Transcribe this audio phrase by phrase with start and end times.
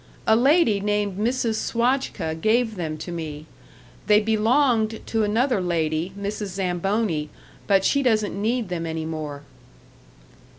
[0.25, 1.57] "A lady named Mrs.
[1.57, 3.45] Swajka gave them to me.
[4.07, 6.47] They belonged to another lady, Mrs.
[6.47, 7.29] Zamboni,
[7.67, 9.43] but she doesn't need them any more."